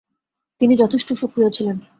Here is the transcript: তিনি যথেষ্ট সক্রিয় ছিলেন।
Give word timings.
তিনি 0.61 0.73
যথেষ্ট 0.75 1.09
সক্রিয় 1.13 1.49
ছিলেন। 1.49 1.77